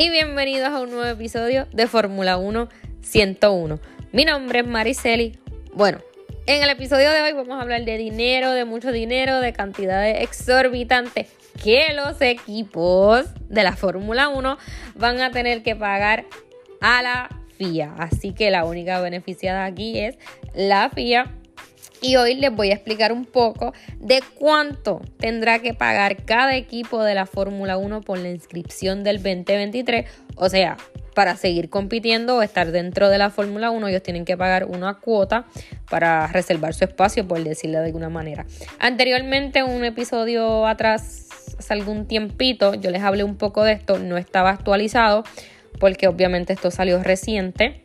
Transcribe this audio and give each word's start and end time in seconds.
y 0.00 0.08
bienvenidos 0.08 0.70
a 0.70 0.80
un 0.80 0.88
nuevo 0.88 1.04
episodio 1.04 1.66
de 1.74 1.86
Fórmula 1.86 2.38
1 2.38 2.70
101. 3.02 3.80
Mi 4.12 4.24
nombre 4.24 4.60
es 4.60 4.66
Mariceli. 4.66 5.38
Bueno, 5.74 5.98
en 6.46 6.62
el 6.62 6.70
episodio 6.70 7.10
de 7.10 7.20
hoy 7.20 7.34
vamos 7.34 7.58
a 7.58 7.60
hablar 7.60 7.84
de 7.84 7.98
dinero, 7.98 8.52
de 8.52 8.64
mucho 8.64 8.92
dinero, 8.92 9.40
de 9.40 9.52
cantidades 9.52 10.22
exorbitantes 10.22 11.28
que 11.62 11.92
los 11.94 12.18
equipos 12.22 13.26
de 13.50 13.62
la 13.62 13.76
Fórmula 13.76 14.30
1 14.30 14.56
van 14.94 15.20
a 15.20 15.32
tener 15.32 15.62
que 15.62 15.76
pagar 15.76 16.24
a 16.80 17.02
la 17.02 17.28
FIA. 17.58 17.94
Así 17.98 18.32
que 18.32 18.50
la 18.50 18.64
única 18.64 19.02
beneficiada 19.02 19.66
aquí 19.66 19.98
es 19.98 20.16
la 20.54 20.88
FIA. 20.88 21.30
Y 22.02 22.16
hoy 22.16 22.34
les 22.34 22.54
voy 22.54 22.70
a 22.70 22.74
explicar 22.74 23.12
un 23.12 23.26
poco 23.26 23.74
de 23.98 24.22
cuánto 24.34 25.02
tendrá 25.18 25.58
que 25.58 25.74
pagar 25.74 26.24
cada 26.24 26.56
equipo 26.56 27.02
de 27.02 27.14
la 27.14 27.26
Fórmula 27.26 27.76
1 27.76 28.00
por 28.00 28.18
la 28.18 28.30
inscripción 28.30 29.04
del 29.04 29.16
2023. 29.16 30.06
O 30.36 30.48
sea, 30.48 30.78
para 31.14 31.36
seguir 31.36 31.68
compitiendo 31.68 32.36
o 32.36 32.42
estar 32.42 32.72
dentro 32.72 33.10
de 33.10 33.18
la 33.18 33.28
Fórmula 33.28 33.70
1, 33.70 33.88
ellos 33.88 34.02
tienen 34.02 34.24
que 34.24 34.36
pagar 34.36 34.64
una 34.64 34.94
cuota 34.94 35.44
para 35.90 36.26
reservar 36.28 36.72
su 36.72 36.84
espacio, 36.84 37.28
por 37.28 37.42
decirlo 37.44 37.80
de 37.80 37.86
alguna 37.86 38.08
manera. 38.08 38.46
Anteriormente, 38.78 39.58
en 39.58 39.68
un 39.68 39.84
episodio 39.84 40.66
atrás, 40.66 41.28
hace 41.58 41.74
algún 41.74 42.06
tiempito, 42.06 42.74
yo 42.74 42.90
les 42.90 43.02
hablé 43.02 43.24
un 43.24 43.36
poco 43.36 43.64
de 43.64 43.72
esto, 43.72 43.98
no 43.98 44.16
estaba 44.16 44.50
actualizado 44.50 45.24
porque 45.78 46.08
obviamente 46.08 46.52
esto 46.52 46.70
salió 46.70 47.02
reciente. 47.02 47.82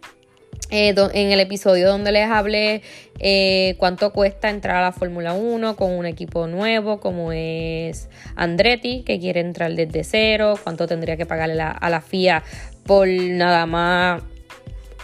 Eh, 0.71 0.95
en 1.13 1.31
el 1.31 1.39
episodio 1.39 1.89
donde 1.89 2.11
les 2.11 2.27
hablé 2.27 2.81
eh, 3.19 3.75
cuánto 3.77 4.11
cuesta 4.11 4.49
entrar 4.49 4.77
a 4.77 4.81
la 4.81 4.91
Fórmula 4.91 5.33
1 5.33 5.75
con 5.75 5.91
un 5.91 6.07
equipo 6.07 6.47
nuevo 6.47 6.99
como 6.99 7.31
es 7.31 8.09
Andretti, 8.35 9.03
que 9.03 9.19
quiere 9.19 9.41
entrar 9.41 9.73
desde 9.75 10.03
cero, 10.03 10.55
cuánto 10.63 10.87
tendría 10.87 11.17
que 11.17 11.27
pagarle 11.27 11.61
a 11.61 11.89
la 11.89 12.01
FIA 12.01 12.43
por 12.83 13.07
nada 13.07 13.67
más 13.67 14.23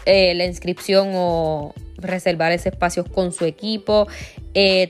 eh, 0.06 0.34
la 0.34 0.46
inscripción 0.46 1.12
o 1.14 1.76
reservar 1.98 2.52
ese 2.52 2.70
espacio 2.70 3.06
con 3.06 3.32
su 3.32 3.46
equipo, 3.46 4.08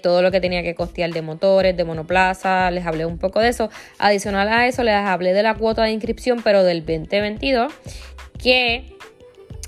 todo 0.01 0.21
lo 0.21 0.31
que 0.31 0.39
tenía 0.39 0.63
que 0.63 0.73
costear 0.73 1.11
de 1.11 1.21
motores, 1.21 1.75
de 1.75 1.83
monoplaza, 1.83 2.71
les 2.71 2.85
hablé 2.85 3.05
un 3.05 3.17
poco 3.17 3.41
de 3.41 3.49
eso. 3.49 3.69
Adicional 3.99 4.47
a 4.47 4.65
eso, 4.67 4.83
les 4.83 4.95
hablé 4.95 5.33
de 5.33 5.43
la 5.43 5.55
cuota 5.55 5.83
de 5.83 5.91
inscripción, 5.91 6.41
pero 6.41 6.63
del 6.63 6.85
2022, 6.85 7.73
que 8.41 8.85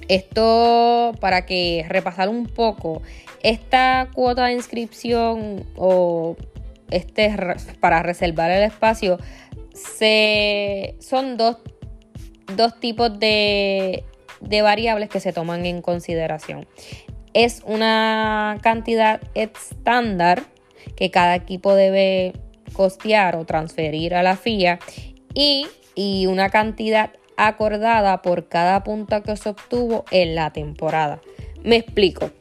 esto, 0.07 1.13
para 1.19 1.45
que 1.45 1.85
repasar 1.87 2.29
un 2.29 2.47
poco, 2.47 3.01
esta 3.41 4.09
cuota 4.13 4.45
de 4.45 4.53
inscripción 4.53 5.65
o 5.75 6.35
este 6.91 7.33
para 7.79 8.03
reservar 8.03 8.51
el 8.51 8.63
espacio, 8.63 9.17
se, 9.73 10.95
son 10.99 11.37
dos, 11.37 11.57
tipos 12.79 13.19
de, 13.19 14.03
de 14.41 14.61
variables 14.61 15.09
que 15.09 15.19
se 15.19 15.33
toman 15.33 15.65
en 15.65 15.81
consideración. 15.81 16.67
Es 17.33 17.63
una 17.65 18.57
cantidad 18.61 19.21
estándar 19.33 20.43
que 20.95 21.09
cada 21.09 21.35
equipo 21.35 21.73
debe 21.73 22.33
costear 22.73 23.35
o 23.35 23.45
transferir 23.45 24.13
a 24.15 24.23
la 24.23 24.35
FIA 24.35 24.79
y, 25.33 25.67
y 25.95 26.27
una 26.27 26.49
cantidad 26.49 27.11
acordada 27.37 28.21
por 28.21 28.47
cada 28.47 28.83
punto 28.83 29.21
que 29.23 29.35
se 29.37 29.49
obtuvo 29.49 30.05
en 30.11 30.35
la 30.35 30.51
temporada. 30.51 31.21
Me 31.63 31.77
explico. 31.77 32.31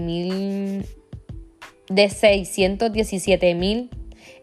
de 1.89 2.11
617 2.11 3.55
mil 3.55 3.91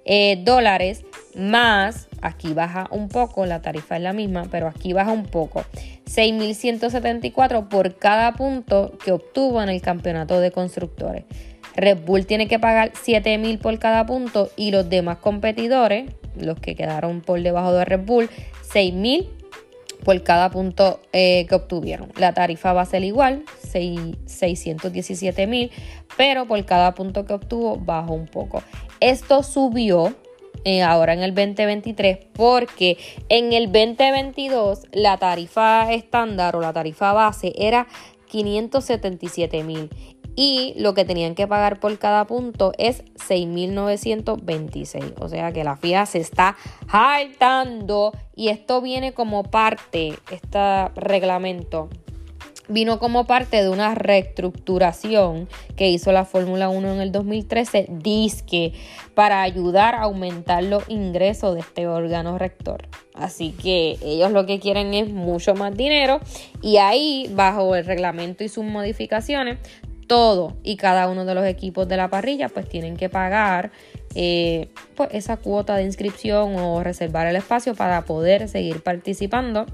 eh, 0.06 0.41
dólares 0.44 1.03
más, 1.35 2.07
aquí 2.22 2.53
baja 2.53 2.88
un 2.91 3.09
poco, 3.09 3.45
la 3.45 3.61
tarifa 3.61 3.97
es 3.97 4.01
la 4.01 4.13
misma, 4.13 4.45
pero 4.51 4.67
aquí 4.67 4.94
baja 4.94 5.11
un 5.11 5.25
poco, 5.25 5.66
6.174 6.06 7.69
por 7.69 7.95
cada 7.95 8.34
punto 8.34 8.97
que 9.03 9.11
obtuvo 9.11 9.61
en 9.61 9.69
el 9.69 9.81
campeonato 9.81 10.40
de 10.40 10.51
constructores. 10.51 11.23
Red 11.75 12.00
Bull 12.05 12.28
tiene 12.28 12.47
que 12.47 12.59
pagar 12.59 12.91
7.000 12.91 13.59
por 13.59 13.79
cada 13.79 14.05
punto 14.05 14.51
y 14.55 14.72
los 14.72 14.90
demás 14.90 15.17
competidores, 15.17 16.11
los 16.38 16.59
que 16.59 16.75
quedaron 16.75 17.22
por 17.22 17.41
debajo 17.41 17.73
de 17.73 17.85
Red 17.85 18.05
Bull, 18.05 18.29
6.000 18.73 19.43
por 20.03 20.22
cada 20.24 20.50
punto 20.50 21.00
eh, 21.12 21.46
que 21.47 21.56
obtuvieron. 21.56 22.12
La 22.18 22.34
tarifa 22.34 22.74
va 22.74 22.81
a 22.81 22.86
ser 22.86 23.03
igual, 23.03 23.44
617 23.62 25.47
mil, 25.47 25.72
pero 26.18 26.46
por 26.46 26.64
cada 26.66 26.94
punto 26.94 27.26
que 27.26 27.34
obtuvo 27.34 27.78
bajó 27.78 28.14
un 28.14 28.28
poco. 28.28 28.61
Esto 29.00 29.44
subió 29.44 30.14
eh, 30.66 30.82
ahora 30.82 31.14
en 31.14 31.23
el 31.23 31.34
2023 31.34 32.20
porque 32.34 32.97
en 33.29 33.53
el 33.53 33.66
2022 33.72 34.88
la 34.91 35.17
tarifa 35.17 35.91
estándar 35.91 36.55
o 36.55 36.61
la 36.61 36.72
tarifa 36.72 37.11
base 37.11 37.53
era 37.58 37.88
577 38.28 39.64
mil 39.64 39.90
y 40.35 40.74
lo 40.78 40.94
que 40.94 41.06
tenían 41.06 41.35
que 41.35 41.47
pagar 41.47 41.80
por 41.80 41.97
cada 42.00 42.26
punto 42.26 42.74
es 42.78 43.03
6.926. 43.16 45.14
O 45.20 45.30
sea 45.30 45.52
que 45.52 45.64
la 45.64 45.76
FIA 45.78 46.06
se 46.06 46.20
está 46.20 46.56
hartando 46.88 48.14
y 48.35 48.50
esto 48.50 48.82
viene 48.82 49.14
como 49.14 49.44
parte, 49.44 50.14
este 50.32 50.90
reglamento 50.96 51.90
vino 52.70 53.00
como 53.00 53.26
parte 53.26 53.62
de 53.62 53.70
una 53.70 53.94
reestructuración 53.96 55.47
que 55.76 55.90
hizo 55.90 56.12
la 56.12 56.26
Fórmula 56.26 56.70
1 56.70 56.94
en 56.94 57.02
el 57.02 57.12
2013, 57.12 57.88
disque 57.90 58.74
para 59.16 59.41
ayudar 59.41 59.96
a 59.96 60.03
aumentar 60.03 60.64
los 60.64 60.88
ingresos 60.90 61.56
de 61.56 61.62
este 61.62 61.88
órgano 61.88 62.38
rector. 62.38 62.88
Así 63.14 63.52
que 63.52 63.97
ellos 64.02 64.32
lo 64.32 64.46
que 64.46 64.59
quieren 64.59 64.94
es 64.94 65.09
mucho 65.09 65.56
más 65.56 65.76
dinero 65.76 66.20
y 66.62 66.78
ahí, 66.78 67.29
bajo 67.36 67.76
el 67.76 67.86
reglamento 67.86 68.44
y 68.44 68.50
sus 68.50 68.64
modificaciones, 68.64 69.59
todo 70.08 70.58
y 70.64 70.78
cada 70.78 71.08
uno 71.08 71.26
de 71.26 71.35
los 71.35 71.46
equipos 71.46 71.88
de 71.88 71.97
la 71.97 72.09
parrilla 72.09 72.50
pues 72.50 72.67
tienen 72.67 72.97
que 72.97 73.09
pagar 73.09 73.72
eh, 74.16 74.70
pues 74.96 75.09
esa 75.11 75.38
cuota 75.38 75.76
de 75.76 75.84
inscripción 75.84 76.55
o 76.58 76.84
reservar 76.84 77.28
el 77.28 77.35
espacio 77.35 77.76
para 77.76 78.03
poder 78.05 78.47
seguir 78.47 78.82
participando 78.82 79.66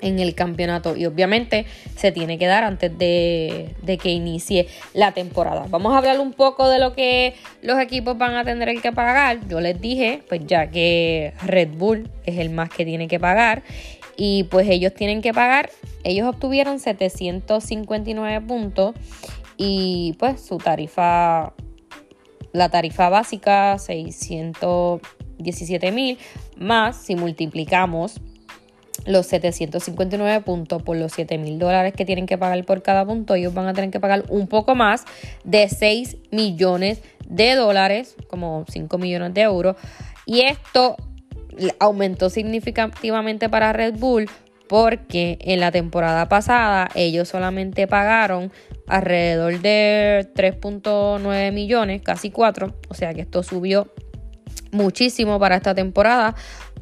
en 0.00 0.20
el 0.20 0.34
campeonato 0.34 0.96
y 0.96 1.06
obviamente 1.06 1.66
se 1.96 2.12
tiene 2.12 2.38
que 2.38 2.46
dar 2.46 2.64
antes 2.64 2.96
de, 2.98 3.74
de, 3.82 3.98
que 3.98 4.10
inicie 4.10 4.68
la 4.94 5.12
temporada. 5.12 5.66
Vamos 5.68 5.92
a 5.92 5.98
hablar 5.98 6.20
un 6.20 6.32
poco 6.32 6.68
de 6.68 6.78
lo 6.78 6.94
que 6.94 7.34
los 7.62 7.80
equipos 7.80 8.16
van 8.16 8.36
a 8.36 8.44
tener 8.44 8.80
que 8.80 8.92
pagar. 8.92 9.40
Yo 9.48 9.60
les 9.60 9.80
dije, 9.80 10.22
pues 10.28 10.42
ya 10.46 10.70
que 10.70 11.32
Red 11.44 11.70
Bull 11.76 12.08
es 12.24 12.38
el 12.38 12.50
más 12.50 12.70
que 12.70 12.84
tiene 12.84 13.08
que 13.08 13.18
pagar 13.18 13.62
y 14.16 14.44
pues 14.44 14.68
ellos 14.68 14.94
tienen 14.94 15.22
que 15.22 15.32
pagar, 15.32 15.70
ellos 16.02 16.28
obtuvieron 16.28 16.80
759 16.80 18.46
puntos 18.46 18.94
y 19.58 20.14
pues 20.18 20.40
su 20.40 20.56
tarifa, 20.56 21.52
la 22.52 22.70
tarifa 22.70 23.10
básica 23.10 23.78
617 23.78 25.92
mil 25.92 26.16
más 26.56 26.96
si 26.96 27.16
multiplicamos 27.16 28.22
los 29.04 29.26
759 29.26 30.44
puntos 30.44 30.82
por 30.82 30.96
los 30.96 31.12
7 31.12 31.38
mil 31.38 31.58
dólares 31.58 31.92
que 31.94 32.04
tienen 32.04 32.26
que 32.26 32.38
pagar 32.38 32.64
por 32.64 32.82
cada 32.82 33.04
punto, 33.04 33.34
ellos 33.34 33.54
van 33.54 33.66
a 33.66 33.74
tener 33.74 33.90
que 33.90 34.00
pagar 34.00 34.24
un 34.28 34.48
poco 34.48 34.74
más 34.74 35.04
de 35.44 35.68
6 35.68 36.16
millones 36.30 37.02
de 37.26 37.54
dólares, 37.54 38.16
como 38.28 38.64
5 38.68 38.98
millones 38.98 39.34
de 39.34 39.42
euros. 39.42 39.76
Y 40.26 40.42
esto 40.42 40.96
aumentó 41.78 42.30
significativamente 42.30 43.48
para 43.48 43.72
Red 43.72 43.98
Bull 43.98 44.28
porque 44.68 45.38
en 45.40 45.60
la 45.60 45.72
temporada 45.72 46.28
pasada 46.28 46.88
ellos 46.94 47.28
solamente 47.28 47.86
pagaron 47.86 48.52
alrededor 48.88 49.60
de 49.60 50.28
3.9 50.34 51.52
millones, 51.52 52.02
casi 52.02 52.30
4, 52.30 52.74
o 52.88 52.94
sea 52.94 53.14
que 53.14 53.22
esto 53.22 53.42
subió 53.42 53.90
muchísimo 54.72 55.38
para 55.38 55.56
esta 55.56 55.74
temporada 55.74 56.34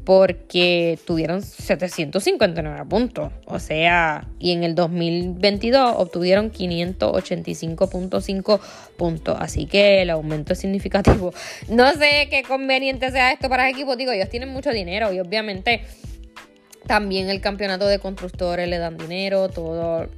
porque 0.05 0.99
tuvieron 1.05 1.43
759 1.43 2.85
puntos, 2.89 3.33
o 3.45 3.59
sea, 3.59 4.29
y 4.39 4.53
en 4.53 4.63
el 4.63 4.77
2022 4.77 5.95
obtuvieron 5.97 6.53
585.5 6.53 8.61
puntos, 8.97 9.37
así 9.41 9.67
que 9.67 10.03
el 10.03 10.11
aumento 10.11 10.53
es 10.53 10.61
significativo. 10.61 11.35
No 11.69 11.93
sé 11.95 12.29
qué 12.31 12.45
conveniente 12.45 13.11
sea 13.11 13.33
esto 13.33 13.49
para 13.49 13.69
el 13.69 13.75
equipo, 13.75 13.97
digo, 13.97 14.13
ellos 14.13 14.29
tienen 14.29 14.51
mucho 14.51 14.71
dinero 14.71 15.13
y 15.13 15.19
obviamente 15.19 15.83
también 16.87 17.29
el 17.29 17.41
campeonato 17.41 17.89
de 17.89 17.99
constructores 17.99 18.69
le 18.69 18.79
dan 18.79 18.97
dinero, 18.97 19.49
todo, 19.49 20.09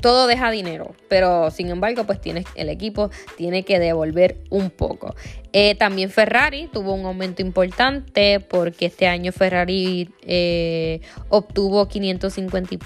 todo 0.00 0.26
deja 0.26 0.50
dinero, 0.50 0.94
pero 1.08 1.50
sin 1.50 1.68
embargo, 1.68 2.04
pues 2.04 2.20
tienes, 2.20 2.46
el 2.54 2.68
equipo 2.68 3.10
tiene 3.36 3.64
que 3.64 3.78
devolver 3.78 4.38
un 4.50 4.70
poco. 4.70 5.14
Eh, 5.52 5.74
también 5.74 6.10
Ferrari 6.10 6.68
tuvo 6.72 6.94
un 6.94 7.06
aumento 7.06 7.42
importante 7.42 8.40
porque 8.40 8.86
este 8.86 9.06
año 9.06 9.32
Ferrari 9.32 10.10
eh, 10.22 11.00
obtuvo 11.28 11.88
550, 11.88 12.76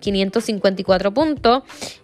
554 0.00 1.14
puntos. 1.14 1.62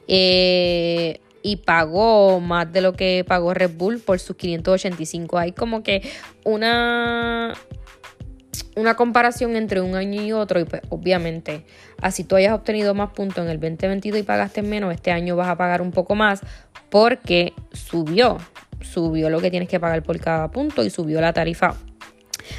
Eh, 0.08 1.20
y 1.42 1.56
pagó 1.56 2.40
más 2.40 2.72
de 2.72 2.80
lo 2.80 2.92
que 2.92 3.24
pagó 3.26 3.52
Red 3.52 3.72
Bull 3.76 3.98
por 3.98 4.20
sus 4.20 4.36
585. 4.36 5.38
Hay 5.38 5.52
como 5.52 5.82
que 5.82 6.08
una 6.44 7.54
una 8.76 8.94
comparación 8.94 9.56
entre 9.56 9.80
un 9.80 9.94
año 9.94 10.22
y 10.22 10.32
otro 10.32 10.60
y 10.60 10.64
pues 10.64 10.82
obviamente 10.88 11.64
así 12.00 12.24
tú 12.24 12.36
hayas 12.36 12.54
obtenido 12.54 12.94
más 12.94 13.10
puntos 13.10 13.44
en 13.44 13.50
el 13.50 13.60
2022 13.60 14.20
y 14.20 14.22
pagaste 14.22 14.62
menos, 14.62 14.94
este 14.94 15.10
año 15.10 15.36
vas 15.36 15.48
a 15.48 15.56
pagar 15.56 15.82
un 15.82 15.90
poco 15.90 16.14
más 16.14 16.40
porque 16.90 17.52
subió, 17.72 18.38
subió 18.80 19.30
lo 19.30 19.40
que 19.40 19.50
tienes 19.50 19.68
que 19.68 19.80
pagar 19.80 20.02
por 20.02 20.18
cada 20.20 20.50
punto 20.50 20.84
y 20.84 20.90
subió 20.90 21.20
la 21.20 21.32
tarifa 21.32 21.74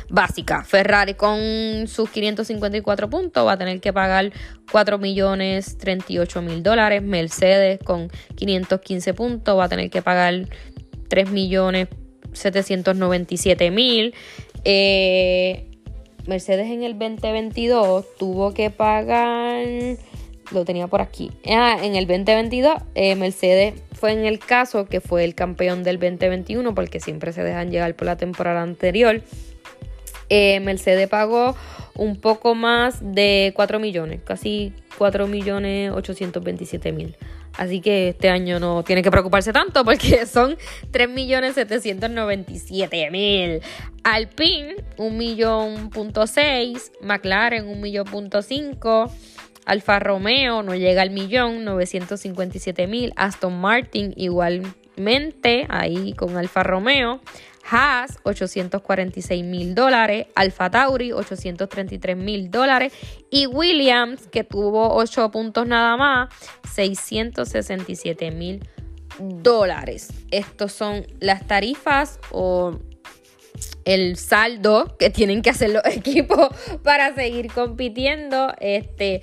básica. 0.10 0.63
Ferrari 0.63 1.13
con 1.13 1.88
sus 1.88 2.10
554 2.10 3.10
puntos 3.10 3.45
va 3.45 3.54
a 3.54 3.57
tener 3.57 3.80
que 3.81 3.94
pagar 3.94 4.31
4 4.71 4.98
millones 4.98 5.77
38 5.77 6.42
mil 6.42 6.63
dólares. 6.63 7.01
Mercedes 7.01 7.80
con 7.83 8.10
515 8.36 9.13
puntos 9.13 9.57
va 9.57 9.65
a 9.65 9.69
tener 9.69 9.89
que 9.89 10.01
pagar 10.01 10.48
3 11.10 11.30
millones 11.31 11.89
797 12.33 13.71
mil. 13.71 14.13
Eh, 14.65 15.69
Mercedes 16.28 16.68
en 16.68 16.84
el 16.84 16.98
2022 16.98 18.06
tuvo 18.18 18.54
que 18.54 18.70
pagar, 18.70 19.66
lo 20.52 20.66
tenía 20.66 20.88
por 20.88 21.02
aquí, 21.02 21.31
ah, 21.48 21.78
en 21.81 21.96
el 21.96 22.08
2022 22.08 22.75
eh, 22.96 23.16
Mercedes 23.16 23.74
fue 23.94 24.14
en 24.14 24.25
el 24.25 24.40
caso 24.40 24.86
que 24.86 25.02
fue 25.02 25.24
el 25.24 25.36
campeón 25.36 25.84
del 25.84 26.00
2021 26.00 26.75
porque 26.75 27.00
siempre 27.00 27.34
se 27.34 27.44
dejan 27.44 27.72
llegar 27.72 27.96
por 27.96 28.06
la 28.06 28.18
temporada 28.18 28.62
anterior. 28.62 29.22
Eh, 30.30 30.60
Mercedes 30.62 31.08
pagó 31.10 31.56
un 31.96 32.20
poco 32.20 32.56
más 32.56 33.00
de 33.02 33.52
4 33.56 33.80
millones, 33.80 34.22
casi 34.24 34.74
4 34.98 35.28
millones 35.28 35.92
827 35.92 36.92
mil. 36.92 37.16
Así 37.58 37.82
que 37.82 38.10
este 38.10 38.30
año 38.30 38.60
no 38.60 38.84
tiene 38.84 39.02
que 39.04 39.12
preocuparse 39.12 39.54
tanto 39.54 39.86
porque 39.86 40.26
son 40.32 40.58
3.797.000. 40.92 43.62
Alpine, 44.04 44.76
1.6 44.98 46.92
McLaren, 47.02 47.82
1.5 47.82 49.12
Alfa 49.66 50.00
Romeo 50.00 50.62
no 50.62 50.76
llega 50.76 51.02
al 51.02 51.12
millón, 51.12 51.66
957.000 51.66 53.14
Aston 53.16 53.58
Martin 53.60 54.14
igualmente 54.18 55.66
ahí 55.70 56.12
con 56.14 56.36
Alfa 56.38 56.64
Romeo. 56.64 57.22
Haas, 57.69 58.19
846 58.24 59.44
mil 59.44 59.75
dólares. 59.75 60.27
Alfa 60.36 60.69
Tauri, 60.69 61.12
833 61.12 62.18
mil 62.18 62.51
dólares. 62.51 62.94
Y 63.30 63.48
Williams, 63.48 64.27
que 64.27 64.44
tuvo 64.44 64.95
8 64.95 65.31
puntos 65.31 65.68
nada 65.68 65.98
más, 65.98 66.30
667 66.74 68.31
mil 68.31 68.68
dólares. 69.19 70.12
Estos 70.31 70.71
son 70.74 71.06
las 71.19 71.48
tarifas 71.48 72.19
o 72.31 72.80
el 73.86 74.18
saldo 74.18 74.95
que 74.98 75.10
tienen 75.10 75.42
que 75.42 75.50
hacer 75.50 75.69
los 75.69 75.86
equipos 75.89 76.50
para 76.83 77.13
seguir 77.15 77.51
compitiendo. 77.51 78.54
Este 78.60 79.21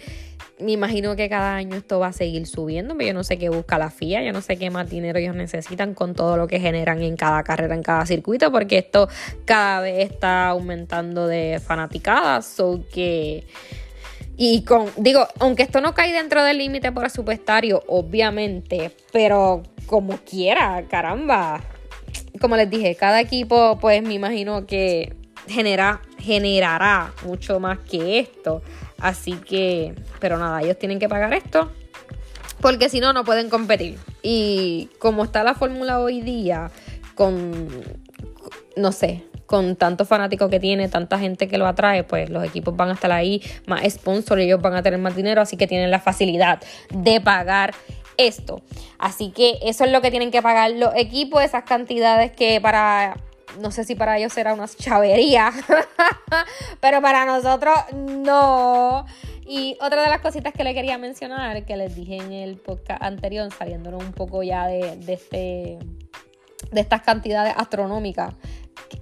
me 0.63 0.73
imagino 0.73 1.17
que 1.17 1.29
cada 1.29 1.55
año 1.55 1.77
esto 1.77 1.99
va 1.99 2.09
a 2.09 2.13
seguir 2.13 2.47
subiendo, 2.47 2.97
pero 2.97 3.09
yo 3.09 3.15
no 3.15 3.25
sé 3.25 3.39
qué 3.39 3.49
busca 3.49 3.79
la 3.79 3.91
FIA, 3.91 4.23
yo 4.23 4.33
no 4.33 4.41
sé 4.41 4.57
qué 4.57 4.71
más 4.71 4.89
dinero 4.89 5.19
ellos 5.19 5.35
necesitan 5.35 5.95
con 5.95 6.15
todo 6.15 6.37
lo 6.37 6.47
que 6.47 6.61
generan 6.61 7.03
en 7.03 7.17
cada 7.17 7.43
carrera, 7.43 7.75
en 7.75 7.83
cada 7.83 8.07
circuito, 8.07 8.51
porque 8.53 8.79
esto 8.79 9.09
cada 9.45 9.81
vez 9.81 10.11
está 10.11 10.49
aumentando 10.49 11.27
de 11.27 11.61
fanaticadas, 11.65 12.47
so 12.47 12.85
que... 12.93 13.47
Y 14.37 14.63
con, 14.65 14.89
digo, 14.97 15.27
aunque 15.39 15.63
esto 15.63 15.83
no 15.83 15.93
cae 15.93 16.15
dentro 16.15 16.43
del 16.43 16.57
límite 16.57 16.93
presupuestario, 16.93 17.83
obviamente, 17.89 18.91
pero 19.13 19.63
como 19.85 20.17
quiera, 20.19 20.83
caramba. 20.89 21.63
Como 22.41 22.57
les 22.57 22.71
dije, 22.71 22.95
cada 22.95 23.21
equipo, 23.21 23.79
pues 23.79 24.03
me 24.03 24.15
imagino 24.15 24.67
que 24.67 25.15
genera, 25.47 26.01
generará 26.19 27.13
mucho 27.25 27.61
más 27.61 27.79
que 27.81 28.19
esto. 28.19 28.63
Así 29.01 29.33
que, 29.33 29.95
pero 30.19 30.39
nada, 30.39 30.63
ellos 30.63 30.79
tienen 30.79 30.99
que 30.99 31.09
pagar 31.09 31.33
esto. 31.33 31.71
Porque 32.61 32.89
si 32.89 33.01
no, 33.01 33.13
no 33.13 33.25
pueden 33.25 33.49
competir. 33.49 33.99
Y 34.23 34.91
como 34.99 35.25
está 35.25 35.43
la 35.43 35.55
fórmula 35.55 35.99
hoy 36.01 36.21
día, 36.21 36.71
con, 37.15 37.69
no 38.77 38.93
sé, 38.93 39.25
con 39.47 39.77
tantos 39.77 40.07
fanáticos 40.07 40.51
que 40.51 40.61
tiene, 40.61 40.89
tanta 40.89 41.19
gente 41.19 41.49
que 41.49 41.59
lo 41.59 41.67
atrae, 41.67 42.05
pues 42.05 42.31
los 42.31 42.45
equipos 42.45 42.77
van 42.77 42.91
a 42.91 42.93
estar 42.93 43.11
ahí, 43.11 43.43
más 43.67 43.83
sponsor, 43.91 44.39
ellos 44.39 44.61
van 44.61 44.75
a 44.75 44.83
tener 44.83 45.01
más 45.01 45.17
dinero, 45.17 45.41
así 45.41 45.57
que 45.57 45.67
tienen 45.67 45.91
la 45.91 45.99
facilidad 46.01 46.61
de 46.91 47.21
pagar 47.21 47.75
esto. 48.17 48.63
Así 48.99 49.31
que 49.31 49.59
eso 49.63 49.85
es 49.85 49.91
lo 49.91 50.03
que 50.03 50.11
tienen 50.11 50.31
que 50.31 50.43
pagar 50.43 50.71
los 50.73 50.95
equipos, 50.95 51.43
esas 51.43 51.65
cantidades 51.65 52.31
que 52.33 52.61
para 52.61 53.17
no 53.59 53.71
sé 53.71 53.85
si 53.85 53.95
para 53.95 54.19
ellos 54.19 54.33
será 54.33 54.55
una 54.55 54.69
chavería, 54.69 55.53
pero 56.81 57.03
para 57.03 57.25
nosotros 57.25 57.75
no. 57.95 59.05
Y 59.47 59.77
otra 59.81 60.03
de 60.03 60.09
las 60.09 60.21
cositas 60.21 60.53
que 60.53 60.63
le 60.63 60.75
quería 60.75 60.97
mencionar, 60.97 61.65
que 61.65 61.77
les 61.77 61.97
dije 61.97 62.19
en 62.19 62.33
el 62.33 62.57
podcast 62.57 63.03
anterior, 63.03 63.53
saliéndonos 63.53 64.03
un 64.05 64.13
poco 64.13 64.43
ya 64.45 64.67
de, 64.67 64.99
este, 65.09 65.79
de 66.71 66.81
estas 66.81 67.03
cantidades 67.03 67.55
astronómicas, 67.57 68.35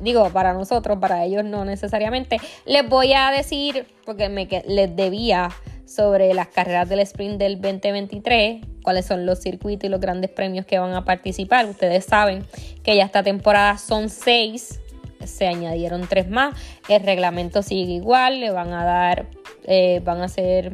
digo, 0.01 0.31
para 0.31 0.55
nosotros, 0.55 0.99
para 0.99 1.25
ellos 1.25 1.45
no 1.45 1.65
necesariamente, 1.65 2.41
les 2.65 2.89
voy 2.89 3.13
a 3.13 3.31
decir, 3.31 3.87
porque 4.07 4.31
me, 4.31 4.49
les 4.67 4.97
debía 4.97 5.51
sobre 5.85 6.33
las 6.35 6.49
carreras 6.49 6.89
del 6.89 7.01
sprint 7.01 7.39
del 7.39 7.61
2023, 7.61 8.65
cuáles 8.89 9.05
son 9.05 9.27
los 9.27 9.41
circuitos 9.41 9.87
y 9.87 9.91
los 9.91 10.01
grandes 10.01 10.31
premios 10.31 10.65
que 10.65 10.79
van 10.79 10.95
a 10.95 11.05
participar. 11.05 11.67
Ustedes 11.67 12.07
saben 12.07 12.47
que 12.83 12.97
ya 12.97 13.05
esta 13.05 13.23
temporada 13.23 13.77
son 13.77 14.09
seis, 14.09 14.81
se 15.23 15.47
añadieron 15.47 16.07
tres 16.09 16.31
más, 16.31 16.55
el 16.89 17.03
reglamento 17.03 17.63
sigue 17.63 17.93
igual, 17.93 18.41
le 18.41 18.51
van 18.51 18.73
a 18.73 18.87
dar, 18.87 19.27
eh, 19.65 20.01
van 20.07 20.23
a 20.23 20.25
hacer, 20.25 20.73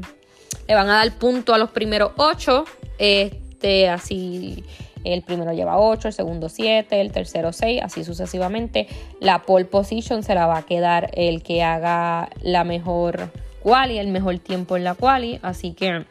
le 0.69 0.75
van 0.77 0.89
a 0.91 0.99
dar 0.99 1.11
punto 1.19 1.55
a 1.55 1.59
los 1.59 1.73
primeros 1.73 2.13
ocho. 2.17 2.67
Este, 2.99 3.89
así 3.89 4.63
el 5.03 5.23
primero 5.23 5.53
lleva 5.53 5.81
8, 5.81 6.07
el 6.07 6.15
segundo 6.15 6.49
7, 6.49 7.01
el 7.01 7.11
tercero 7.11 7.53
6, 7.53 7.83
así 7.83 8.05
sucesivamente. 8.05 8.87
La 9.19 9.43
pole 9.43 9.65
position 9.65 10.23
se 10.23 10.37
la 10.37 10.47
va 10.47 10.59
a 10.59 10.63
quedar 10.63 11.11
el 11.15 11.43
que 11.43 11.65
haga 11.65 12.31
la 12.43 12.63
mejor 12.63 13.33
quali, 13.61 13.99
el 13.99 14.07
mejor 14.07 14.39
tiempo 14.39 14.77
en 14.77 14.85
la 14.85 14.95
quali, 14.95 15.41
así 15.43 15.73
que 15.73 16.05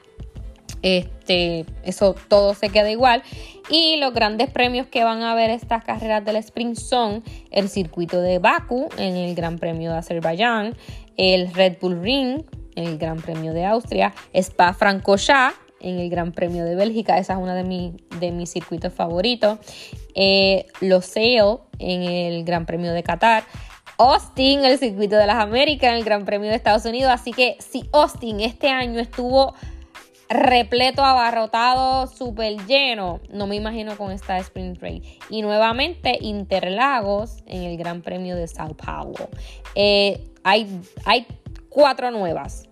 este, 0.83 1.65
eso 1.83 2.15
todo 2.27 2.53
se 2.53 2.69
queda 2.69 2.91
igual. 2.91 3.23
Y 3.69 3.95
los 3.95 4.13
grandes 4.13 4.51
premios 4.51 4.87
que 4.87 5.03
van 5.03 5.23
a 5.23 5.33
ver 5.33 5.49
estas 5.49 5.83
carreras 5.83 6.23
del 6.23 6.35
sprint 6.35 6.75
son 6.75 7.23
el 7.49 7.69
circuito 7.69 8.21
de 8.21 8.37
Baku 8.37 8.89
en 8.97 9.15
el 9.15 9.33
Gran 9.33 9.57
Premio 9.57 9.91
de 9.91 9.97
Azerbaiyán, 9.97 10.75
el 11.17 11.51
Red 11.53 11.77
Bull 11.81 12.01
Ring 12.01 12.43
en 12.75 12.87
el 12.87 12.97
Gran 12.97 13.21
Premio 13.21 13.53
de 13.53 13.65
Austria, 13.65 14.13
Spa 14.33 14.73
Francorchamps 14.73 15.57
en 15.79 15.99
el 15.99 16.09
Gran 16.09 16.31
Premio 16.31 16.65
de 16.65 16.75
Bélgica, 16.75 17.17
esa 17.17 17.33
es 17.33 17.39
una 17.39 17.55
de, 17.55 17.93
de 18.19 18.31
mis 18.31 18.49
circuitos 18.49 18.93
favoritos, 18.93 19.59
eh, 20.15 20.65
Los 20.79 21.05
Sail 21.05 21.57
en 21.77 22.03
el 22.03 22.43
Gran 22.45 22.65
Premio 22.65 22.93
de 22.93 23.03
Qatar, 23.03 23.43
Austin, 23.97 24.65
el 24.65 24.79
circuito 24.79 25.17
de 25.17 25.27
las 25.27 25.35
Américas 25.35 25.93
el 25.93 26.03
Gran 26.03 26.25
Premio 26.25 26.49
de 26.49 26.55
Estados 26.55 26.85
Unidos, 26.85 27.11
así 27.11 27.31
que 27.31 27.57
si 27.59 27.83
Austin 27.91 28.39
este 28.39 28.69
año 28.69 28.99
estuvo 28.99 29.53
repleto, 30.29 31.03
abarrotado, 31.03 32.07
súper 32.07 32.65
lleno. 32.65 33.19
No 33.29 33.47
me 33.47 33.55
imagino 33.55 33.97
con 33.97 34.11
esta 34.11 34.37
Sprint 34.37 34.81
Race. 34.81 35.01
Y 35.29 35.41
nuevamente 35.41 36.17
Interlagos 36.21 37.43
en 37.45 37.63
el 37.63 37.77
Gran 37.77 38.01
Premio 38.01 38.35
de 38.35 38.47
Sao 38.47 38.75
Paulo. 38.75 39.29
Eh, 39.75 40.23
hay, 40.43 40.81
hay 41.05 41.27
cuatro 41.69 42.11
nuevas. 42.11 42.69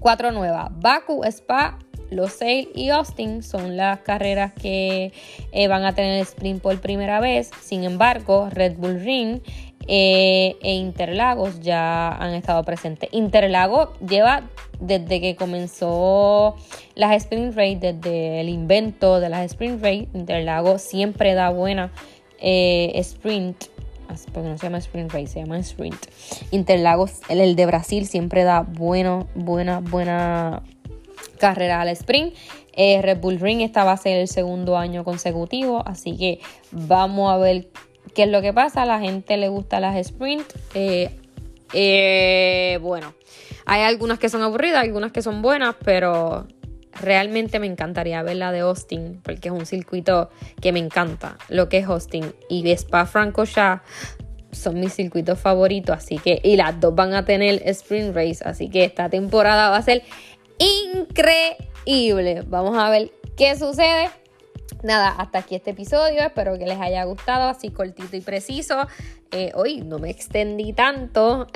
Cuatro 0.00 0.30
nuevas. 0.30 0.68
Baku, 0.78 1.24
Spa, 1.24 1.78
Losail 2.10 2.68
y 2.74 2.90
Austin 2.90 3.42
son 3.42 3.76
las 3.76 4.00
carreras 4.00 4.52
que 4.52 5.12
eh, 5.52 5.68
van 5.68 5.84
a 5.84 5.94
tener 5.94 6.20
sprint 6.22 6.62
por 6.62 6.80
primera 6.80 7.20
vez. 7.20 7.50
Sin 7.60 7.84
embargo, 7.84 8.48
Red 8.50 8.76
Bull 8.76 9.00
Ring 9.00 9.40
eh, 9.88 10.56
e 10.62 10.74
Interlagos 10.74 11.60
ya 11.60 12.08
han 12.08 12.34
estado 12.34 12.62
presentes. 12.64 13.08
Interlagos 13.12 13.90
lleva 14.00 14.44
desde 14.80 15.20
que 15.20 15.36
comenzó 15.36 16.56
las 16.94 17.16
sprint 17.16 17.54
race, 17.56 17.78
desde 17.80 18.40
el 18.40 18.48
invento 18.48 19.20
de 19.20 19.28
las 19.28 19.44
sprint 19.46 19.82
race, 19.82 20.08
Interlagos 20.12 20.82
siempre 20.82 21.34
da 21.34 21.50
buena 21.50 21.92
eh, 22.40 22.92
sprint. 22.96 23.64
Porque 24.32 24.48
no 24.48 24.56
se 24.56 24.66
llama 24.66 24.78
sprint 24.78 25.12
race, 25.12 25.26
se 25.26 25.40
llama 25.40 25.58
sprint. 25.58 25.96
Interlagos, 26.52 27.20
el, 27.28 27.56
de 27.56 27.66
Brasil, 27.66 28.06
siempre 28.06 28.44
da 28.44 28.60
buena, 28.60 29.26
buena 29.34 30.62
carrera 31.38 31.80
al 31.80 31.88
sprint. 31.88 32.34
Eh, 32.72 33.00
Red 33.02 33.20
Bull 33.20 33.40
Ring 33.40 33.62
esta 33.62 33.84
va 33.84 33.92
a 33.92 33.96
ser 33.96 34.18
el 34.18 34.28
segundo 34.28 34.76
año 34.76 35.02
consecutivo, 35.02 35.82
así 35.86 36.16
que 36.16 36.40
vamos 36.70 37.32
a 37.32 37.38
ver 37.38 37.68
¿Qué 38.16 38.22
es 38.22 38.30
lo 38.30 38.40
que 38.40 38.54
pasa? 38.54 38.82
A 38.82 38.86
la 38.86 38.98
gente 38.98 39.36
le 39.36 39.48
gusta 39.48 39.78
las 39.78 39.94
sprint. 39.94 40.50
Eh, 40.72 41.10
eh, 41.74 42.78
bueno, 42.80 43.12
hay 43.66 43.82
algunas 43.82 44.18
que 44.18 44.30
son 44.30 44.40
aburridas, 44.40 44.82
algunas 44.82 45.12
que 45.12 45.20
son 45.20 45.42
buenas, 45.42 45.76
pero 45.84 46.46
realmente 46.98 47.58
me 47.58 47.66
encantaría 47.66 48.22
ver 48.22 48.36
la 48.36 48.52
de 48.52 48.60
Austin, 48.60 49.20
porque 49.22 49.48
es 49.48 49.52
un 49.52 49.66
circuito 49.66 50.30
que 50.62 50.72
me 50.72 50.78
encanta, 50.78 51.36
lo 51.50 51.68
que 51.68 51.76
es 51.76 51.88
Austin. 51.88 52.32
Y 52.48 52.66
Spa 52.70 53.04
Franco 53.04 53.44
ya 53.44 53.82
son 54.50 54.80
mis 54.80 54.94
circuitos 54.94 55.38
favoritos, 55.38 55.98
así 55.98 56.16
que, 56.16 56.40
y 56.42 56.56
las 56.56 56.80
dos 56.80 56.94
van 56.94 57.12
a 57.12 57.26
tener 57.26 57.60
sprint 57.68 58.16
race, 58.16 58.42
así 58.46 58.70
que 58.70 58.84
esta 58.84 59.10
temporada 59.10 59.68
va 59.68 59.76
a 59.76 59.82
ser 59.82 60.02
increíble. 60.58 62.44
Vamos 62.46 62.78
a 62.78 62.88
ver 62.88 63.10
qué 63.36 63.54
sucede 63.56 64.08
nada, 64.86 65.08
hasta 65.08 65.40
aquí 65.40 65.54
este 65.54 65.72
episodio. 65.72 66.22
Espero 66.22 66.58
que 66.58 66.64
les 66.64 66.80
haya 66.80 67.04
gustado, 67.04 67.48
así 67.48 67.70
cortito 67.70 68.16
y 68.16 68.20
preciso. 68.22 68.86
Eh, 69.32 69.50
hoy 69.54 69.82
no 69.82 69.98
me 69.98 70.08
extendí 70.08 70.72
tanto. 70.72 71.48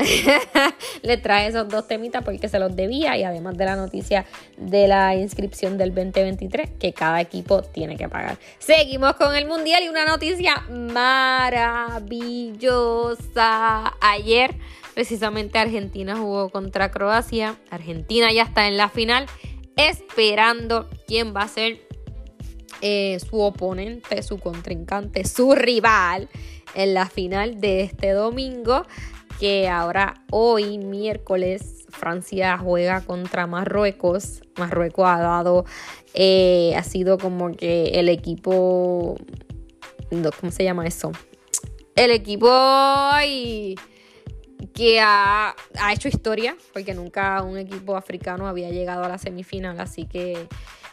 les 1.03 1.23
traje 1.23 1.47
esos 1.47 1.69
dos 1.69 1.87
temitas 1.87 2.23
porque 2.25 2.49
se 2.49 2.59
los 2.59 2.75
debía 2.77 3.17
y 3.17 3.23
además 3.23 3.57
de 3.57 3.65
la 3.65 3.77
noticia 3.77 4.27
de 4.59 4.89
la 4.89 5.15
inscripción 5.15 5.79
del 5.79 5.95
2023 5.95 6.73
que 6.79 6.93
cada 6.93 7.21
equipo 7.21 7.63
tiene 7.63 7.97
que 7.97 8.09
pagar. 8.09 8.37
Seguimos 8.59 9.15
con 9.15 9.35
el 9.35 9.47
mundial 9.47 9.85
y 9.85 9.89
una 9.89 10.05
noticia 10.05 10.65
maravillosa. 10.69 12.05
Ayer 14.01 14.57
precisamente 14.95 15.59
Argentina 15.59 16.17
jugó 16.17 16.51
contra 16.51 16.91
Croacia. 16.91 17.57
Argentina 17.71 18.33
ya 18.33 18.43
está 18.43 18.67
en 18.67 18.77
la 18.77 18.89
final 18.89 19.27
esperando 19.77 20.91
quién 21.07 21.35
va 21.35 21.43
a 21.43 21.49
ser 21.49 21.89
eh, 22.81 23.19
su 23.21 23.41
oponente, 23.41 24.23
su 24.23 24.39
contrincante, 24.39 25.25
su 25.25 25.55
rival 25.55 26.29
en 26.75 26.95
la 26.95 27.07
final 27.07 27.61
de 27.61 27.83
este 27.83 28.13
domingo. 28.13 28.85
Que 29.39 29.69
ahora 29.69 30.23
hoy, 30.31 30.79
miércoles, 30.79 31.87
Francia 31.89 32.59
juega 32.59 33.03
contra 33.03 33.47
Marruecos. 33.47 34.43
Marruecos 34.59 35.07
ha 35.07 35.21
dado, 35.21 35.65
eh, 36.15 36.75
ha 36.77 36.83
sido 36.83 37.19
como 37.19 37.53
que 37.53 37.99
el 38.01 38.09
equipo, 38.09 39.17
¿cómo 40.11 40.53
se 40.53 40.65
llama 40.65 40.87
eso? 40.87 41.13
El 41.97 42.11
equipo 42.11 42.49
que 44.75 45.01
ha, 45.01 45.55
ha, 45.79 45.93
hecho 45.93 46.09
historia, 46.09 46.57
porque 46.73 46.95
nunca 46.95 47.43
un 47.43 47.59
equipo 47.59 47.97
africano 47.97 48.47
había 48.47 48.71
llegado 48.71 49.05
a 49.05 49.09
la 49.09 49.19
semifinal, 49.19 49.81
así 49.81 50.05
que 50.07 50.49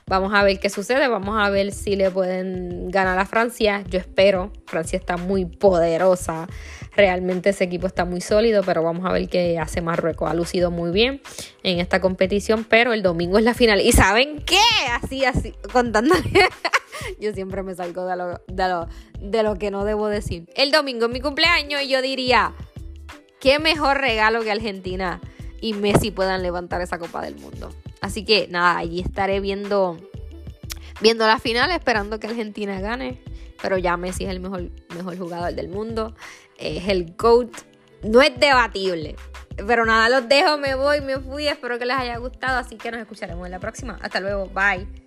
Vamos 0.09 0.33
a 0.33 0.41
ver 0.41 0.57
qué 0.61 0.69
sucede, 0.69 1.09
vamos 1.09 1.35
a 1.37 1.49
ver 1.49 1.73
si 1.73 1.97
le 1.97 2.09
pueden 2.09 2.89
ganar 2.89 3.19
a 3.19 3.25
Francia. 3.25 3.83
Yo 3.89 3.99
espero, 3.99 4.53
Francia 4.65 4.97
está 4.97 5.17
muy 5.17 5.43
poderosa, 5.43 6.47
realmente 6.95 7.49
ese 7.49 7.65
equipo 7.65 7.87
está 7.87 8.05
muy 8.05 8.21
sólido, 8.21 8.63
pero 8.63 8.81
vamos 8.81 9.05
a 9.05 9.11
ver 9.11 9.27
qué 9.27 9.59
hace 9.59 9.81
Marruecos. 9.81 10.29
Ha 10.29 10.33
lucido 10.33 10.71
muy 10.71 10.91
bien 10.91 11.19
en 11.61 11.79
esta 11.79 11.99
competición, 11.99 12.63
pero 12.63 12.93
el 12.93 13.03
domingo 13.03 13.37
es 13.37 13.43
la 13.43 13.53
final. 13.53 13.81
¿Y 13.81 13.91
saben 13.91 14.41
qué? 14.45 14.61
Así, 14.93 15.25
así, 15.25 15.53
contando. 15.73 16.15
yo 17.19 17.33
siempre 17.33 17.61
me 17.61 17.75
salgo 17.75 18.05
de 18.05 18.15
lo, 18.15 18.41
de, 18.47 18.67
lo, 18.69 18.87
de 19.19 19.43
lo 19.43 19.55
que 19.55 19.71
no 19.71 19.83
debo 19.83 20.07
decir. 20.07 20.45
El 20.55 20.71
domingo 20.71 21.07
es 21.07 21.11
mi 21.11 21.19
cumpleaños 21.19 21.81
y 21.81 21.89
yo 21.89 22.01
diría, 22.01 22.53
qué 23.41 23.59
mejor 23.59 23.97
regalo 23.97 24.41
que 24.41 24.51
Argentina 24.51 25.19
y 25.59 25.73
Messi 25.73 26.11
puedan 26.11 26.43
levantar 26.43 26.79
esa 26.79 26.97
Copa 26.97 27.21
del 27.21 27.35
Mundo. 27.35 27.71
Así 28.01 28.25
que 28.25 28.47
nada, 28.47 28.77
allí 28.77 28.99
estaré 28.99 29.39
viendo, 29.39 29.97
viendo 31.01 31.25
la 31.25 31.39
final, 31.39 31.71
esperando 31.71 32.19
que 32.19 32.27
Argentina 32.27 32.79
gane. 32.79 33.21
Pero 33.61 33.77
ya 33.77 33.97
Messi 33.97 34.25
es 34.25 34.29
el 34.29 34.39
mejor, 34.39 34.69
mejor 34.95 35.17
jugador 35.17 35.53
del 35.53 35.69
mundo. 35.69 36.15
Es 36.57 36.87
el 36.87 37.15
GOAT. 37.17 37.51
No 38.03 38.21
es 38.21 38.39
debatible. 38.39 39.15
Pero 39.65 39.85
nada, 39.85 40.09
los 40.09 40.29
dejo, 40.29 40.57
me 40.57 40.75
voy, 40.75 41.01
me 41.01 41.19
fui. 41.19 41.47
Espero 41.47 41.79
que 41.79 41.85
les 41.85 41.97
haya 41.97 42.17
gustado. 42.17 42.59
Así 42.59 42.77
que 42.77 42.91
nos 42.91 43.01
escucharemos 43.01 43.45
en 43.45 43.51
la 43.51 43.59
próxima. 43.59 43.97
Hasta 44.01 44.19
luego. 44.19 44.47
Bye. 44.47 45.06